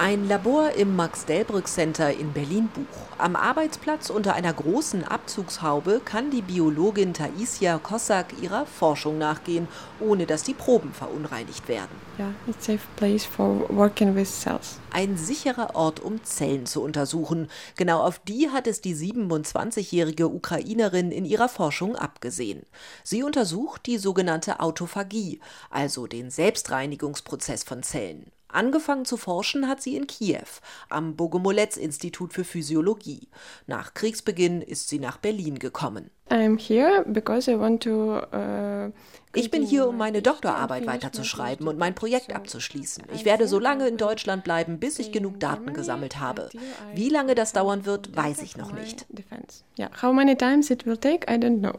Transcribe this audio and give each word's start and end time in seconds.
Ein 0.00 0.28
Labor 0.28 0.70
im 0.74 0.94
Max-Delbrück-Center 0.94 2.12
in 2.12 2.32
Berlin-Buch. 2.32 2.84
Am 3.18 3.34
Arbeitsplatz 3.34 4.10
unter 4.10 4.34
einer 4.34 4.52
großen 4.52 5.02
Abzugshaube 5.02 6.00
kann 6.04 6.30
die 6.30 6.40
Biologin 6.40 7.14
Taisia 7.14 7.78
Kossak 7.78 8.26
ihrer 8.40 8.64
Forschung 8.64 9.18
nachgehen, 9.18 9.66
ohne 9.98 10.26
dass 10.26 10.44
die 10.44 10.54
Proben 10.54 10.92
verunreinigt 10.92 11.66
werden. 11.66 11.90
Yeah, 12.16 12.32
it's 12.46 12.68
a 12.68 12.78
place 12.94 13.24
for 13.24 13.68
working 13.70 14.14
with 14.14 14.30
cells. 14.30 14.78
Ein 14.92 15.16
sicherer 15.16 15.74
Ort, 15.74 15.98
um 15.98 16.22
Zellen 16.22 16.66
zu 16.66 16.80
untersuchen. 16.80 17.50
Genau 17.74 18.00
auf 18.00 18.20
die 18.20 18.50
hat 18.50 18.68
es 18.68 18.80
die 18.80 18.94
27-jährige 18.94 20.28
Ukrainerin 20.28 21.10
in 21.10 21.24
ihrer 21.24 21.48
Forschung 21.48 21.96
abgesehen. 21.96 22.62
Sie 23.02 23.24
untersucht 23.24 23.86
die 23.86 23.98
sogenannte 23.98 24.60
Autophagie, 24.60 25.40
also 25.70 26.06
den 26.06 26.30
Selbstreinigungsprozess 26.30 27.64
von 27.64 27.82
Zellen. 27.82 28.30
Angefangen 28.48 29.04
zu 29.04 29.16
forschen 29.16 29.68
hat 29.68 29.82
sie 29.82 29.96
in 29.96 30.06
Kiew 30.06 30.46
am 30.88 31.16
Bogomolets-Institut 31.16 32.32
für 32.32 32.44
Physiologie. 32.44 33.28
Nach 33.66 33.94
Kriegsbeginn 33.94 34.62
ist 34.62 34.88
sie 34.88 34.98
nach 34.98 35.18
Berlin 35.18 35.58
gekommen. 35.58 36.10
I'm 36.30 36.58
here 36.58 37.04
because 37.06 37.50
I 37.50 37.58
want 37.58 37.82
to 37.84 38.20
uh, 38.32 38.90
ich 39.34 39.50
bin 39.50 39.62
hier, 39.62 39.88
um 39.88 39.96
meine 39.96 40.22
Doktorarbeit 40.22 40.86
weiterzuschreiben 40.86 41.68
und 41.68 41.78
mein 41.78 41.94
Projekt 41.94 42.34
abzuschließen. 42.34 43.04
Ich 43.14 43.24
werde 43.24 43.46
so 43.46 43.58
lange 43.58 43.86
in 43.86 43.96
Deutschland 43.96 44.42
bleiben, 44.42 44.78
bis 44.78 44.98
ich 44.98 45.12
genug 45.12 45.38
Daten 45.38 45.74
gesammelt 45.74 46.18
habe. 46.18 46.48
Wie 46.94 47.08
lange 47.08 47.34
das 47.34 47.52
dauern 47.52 47.84
wird, 47.84 48.16
weiß 48.16 48.42
ich 48.42 48.56
noch 48.56 48.72
nicht. 48.72 49.06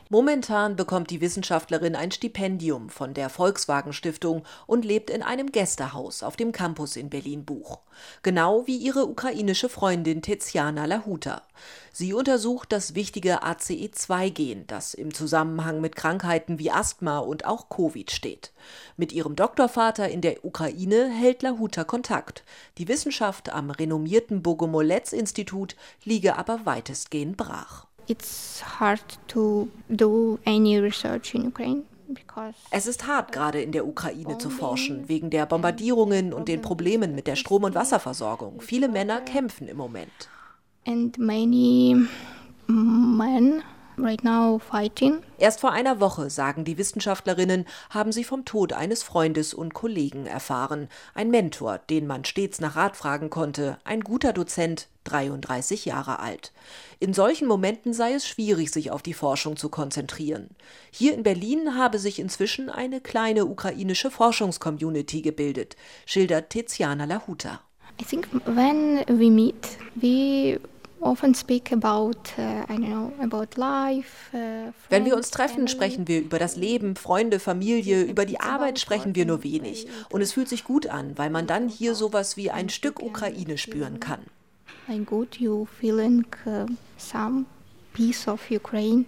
Momentan 0.09 0.75
bekommt 0.77 1.09
die 1.09 1.19
Wissenschaftlerin 1.19 1.95
ein 1.95 2.11
Stipendium 2.11 2.89
von 2.89 3.13
der 3.13 3.29
Volkswagen 3.29 3.91
Stiftung 3.91 4.43
und 4.67 4.85
lebt 4.85 5.09
in 5.09 5.21
einem 5.21 5.51
Gästehaus 5.51 6.23
auf 6.23 6.37
dem 6.37 6.53
Campus 6.53 6.95
in 6.95 7.09
Berlin-Buch. 7.09 7.79
Genau 8.23 8.65
wie 8.65 8.77
ihre 8.77 9.05
ukrainische 9.05 9.67
Freundin 9.67 10.21
Tiziana 10.21 10.85
Lahuta. 10.85 11.41
Sie 11.91 12.13
untersucht 12.13 12.71
das 12.71 12.95
wichtige 12.95 13.43
ACE2-Gen, 13.43 14.65
das 14.67 14.93
im 14.93 15.13
Zusammenhang 15.13 15.81
mit 15.81 15.97
Krankheiten 15.97 16.57
wie 16.57 16.71
Asthma 16.71 17.19
und 17.19 17.45
auch 17.45 17.67
Covid 17.67 18.11
steht. 18.11 18.53
Mit 18.95 19.11
ihrem 19.11 19.35
Doktorvater 19.35 20.07
in 20.07 20.21
der 20.21 20.45
Ukraine 20.45 21.09
hält 21.09 21.41
Lahuta 21.41 21.83
Kontakt. 21.83 22.45
Die 22.77 22.87
Wissenschaft 22.87 23.51
am 23.51 23.69
renommierten 23.69 24.41
Bogomolets-Institut 24.41 25.75
liege 26.05 26.37
aber 26.37 26.65
weitestgehend 26.65 27.35
brach. 27.35 27.58
It's 28.07 28.63
hard 28.79 29.01
to 29.27 29.67
do 29.87 30.39
any 30.45 30.79
research 30.79 31.35
in 31.35 31.47
Ukraine. 31.47 31.83
Es 32.71 32.87
ist 32.87 33.05
hart, 33.05 33.31
gerade 33.31 33.61
in 33.61 33.71
der 33.71 33.85
Ukraine 33.85 34.39
zu 34.39 34.49
forschen, 34.49 35.07
wegen 35.07 35.29
der 35.29 35.45
Bombardierungen 35.45 36.33
und 36.33 36.47
den 36.47 36.61
Problemen 36.61 37.13
mit 37.13 37.27
der 37.27 37.35
Strom- 37.35 37.63
und 37.63 37.75
Wasserversorgung. 37.75 38.61
Viele 38.61 38.89
Männer 38.89 39.21
kämpfen 39.21 39.67
im 39.67 39.77
Moment. 39.77 40.29
And 40.87 41.15
many 41.19 42.07
men 42.65 43.61
right 43.97 44.23
now 44.23 44.59
fighting. 44.59 45.21
Erst 45.37 45.59
vor 45.59 45.71
einer 45.71 45.99
Woche, 45.99 46.29
sagen 46.29 46.63
die 46.65 46.77
Wissenschaftlerinnen, 46.77 47.65
haben 47.89 48.11
sie 48.11 48.23
vom 48.23 48.45
Tod 48.45 48.73
eines 48.73 49.03
Freundes 49.03 49.53
und 49.53 49.73
Kollegen 49.73 50.25
erfahren. 50.25 50.87
Ein 51.13 51.29
Mentor, 51.29 51.79
den 51.89 52.07
man 52.07 52.25
stets 52.25 52.59
nach 52.59 52.75
Rat 52.75 52.95
fragen 52.95 53.29
konnte, 53.29 53.77
ein 53.83 54.01
guter 54.01 54.33
Dozent, 54.33 54.87
33 55.09 55.85
Jahre 55.85 56.19
alt. 56.19 56.51
In 56.99 57.13
solchen 57.13 57.47
Momenten 57.47 57.93
sei 57.93 58.13
es 58.13 58.27
schwierig, 58.27 58.71
sich 58.71 58.91
auf 58.91 59.01
die 59.01 59.13
Forschung 59.13 59.57
zu 59.57 59.69
konzentrieren. 59.69 60.49
Hier 60.91 61.13
in 61.13 61.23
Berlin 61.23 61.75
habe 61.75 61.99
sich 61.99 62.19
inzwischen 62.19 62.69
eine 62.69 63.01
kleine 63.01 63.45
ukrainische 63.45 64.11
Forschungscommunity 64.11 65.21
gebildet, 65.21 65.75
schildert 66.05 66.49
Tiziana 66.49 67.05
Lahuta. 67.05 67.61
I 68.01 68.05
think 68.05 68.27
when 68.45 69.03
we 69.07 69.29
meet, 69.29 69.77
we 69.95 70.59
often 71.01 71.33
speak 71.33 71.71
about, 71.71 72.17
uh. 72.37 72.65
Uh, 74.33 74.71
Wenn 74.89 75.05
wir 75.05 75.15
uns 75.15 75.31
treffen, 75.31 75.67
sprechen 75.67 76.07
wir 76.07 76.21
über 76.21 76.39
das 76.39 76.55
Leben, 76.55 76.95
Freunde, 76.95 77.39
Familie, 77.39 78.03
über 78.03 78.25
die 78.25 78.39
Arbeit 78.39 78.79
sprechen 78.79 79.15
wir 79.15 79.25
nur 79.25 79.43
wenig. 79.43 79.87
Und 80.09 80.21
es 80.21 80.33
fühlt 80.33 80.49
sich 80.49 80.63
gut 80.63 80.87
an, 80.87 81.17
weil 81.17 81.29
man 81.29 81.47
dann 81.47 81.69
hier 81.69 81.95
sowas 81.95 82.37
wie 82.37 82.51
ein 82.51 82.69
Stück 82.69 83.01
Ukraine 83.01 83.57
spüren 83.57 83.99
kann. 83.99 84.21
Like 84.87 85.05
good, 85.05 85.35
you 85.39 85.67
feeling 85.79 86.25
uh, 86.45 86.65
some 86.97 87.45
piece 87.93 88.27
of 88.27 88.49
Ukraine 88.49 89.05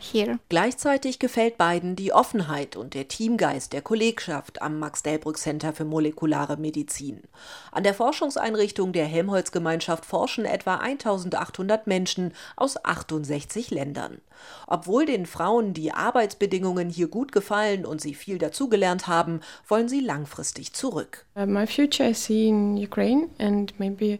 hier. 0.00 0.38
Gleichzeitig 0.48 1.18
gefällt 1.18 1.58
beiden 1.58 1.94
die 1.94 2.12
Offenheit 2.12 2.76
und 2.76 2.94
der 2.94 3.08
Teamgeist 3.08 3.72
der 3.72 3.82
Kollegschaft 3.82 4.62
am 4.62 4.78
Max-Delbrück-Center 4.78 5.72
für 5.72 5.84
molekulare 5.84 6.56
Medizin. 6.56 7.22
An 7.70 7.84
der 7.84 7.94
Forschungseinrichtung 7.94 8.92
der 8.92 9.06
Helmholtz-Gemeinschaft 9.06 10.06
forschen 10.06 10.44
etwa 10.44 10.76
1800 10.76 11.86
Menschen 11.86 12.32
aus 12.56 12.82
68 12.84 13.70
Ländern. 13.70 14.20
Obwohl 14.66 15.06
den 15.06 15.26
Frauen 15.26 15.74
die 15.74 15.92
Arbeitsbedingungen 15.92 16.88
hier 16.88 17.08
gut 17.08 17.32
gefallen 17.32 17.84
und 17.84 18.00
sie 18.00 18.14
viel 18.14 18.38
dazugelernt 18.38 19.06
haben, 19.06 19.40
wollen 19.68 19.88
sie 19.88 20.00
langfristig 20.00 20.72
zurück. 20.72 21.26
Uh, 21.36 21.46
my 21.46 21.66
future 21.66 22.08
I 22.08 22.14
see 22.14 22.48
in 22.48 22.76
Ukraine 22.78 23.28
and 23.38 23.78
maybe 23.78 24.18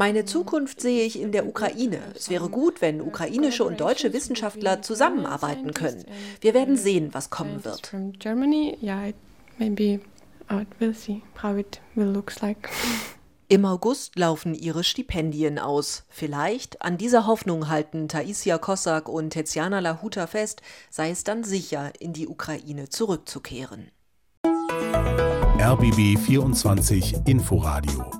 meine 0.00 0.24
Zukunft 0.24 0.80
sehe 0.80 1.04
ich 1.04 1.20
in 1.20 1.30
der 1.30 1.46
Ukraine. 1.46 2.00
Es 2.16 2.30
wäre 2.30 2.48
gut, 2.48 2.80
wenn 2.80 3.02
ukrainische 3.02 3.64
und 3.64 3.82
deutsche 3.82 4.14
Wissenschaftler 4.14 4.80
zusammenarbeiten 4.80 5.74
können. 5.74 6.06
Wir 6.40 6.54
werden 6.54 6.78
sehen, 6.78 7.10
was 7.12 7.28
kommen 7.28 7.66
wird. 7.66 7.92
Im 13.48 13.64
August 13.66 14.18
laufen 14.18 14.54
ihre 14.54 14.84
Stipendien 14.84 15.58
aus. 15.58 16.04
Vielleicht, 16.08 16.80
an 16.80 16.96
dieser 16.96 17.26
Hoffnung 17.26 17.68
halten 17.68 18.08
Taisia 18.08 18.56
Kossak 18.56 19.06
und 19.06 19.30
Tetjana 19.30 19.80
Lahuta 19.80 20.26
fest, 20.26 20.62
sei 20.88 21.10
es 21.10 21.24
dann 21.24 21.44
sicher, 21.44 21.92
in 21.98 22.14
die 22.14 22.26
Ukraine 22.26 22.88
zurückzukehren. 22.88 23.90
RBB 25.58 26.18
24 26.18 27.16
Inforadio 27.26 28.19